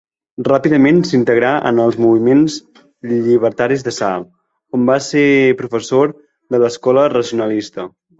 Ràpidament 0.45 0.99
s'integrà 1.07 1.49
en 1.71 1.81
els 1.83 1.97
moviments 2.05 2.55
llibertaris 3.11 3.85
de 3.89 3.93
Salt, 3.97 4.31
on 4.79 4.89
va 4.91 4.95
ser 5.09 5.27
professor 5.61 6.17
de 6.57 6.63
l'Escola 6.65 7.05
Racionalista. 7.15 7.87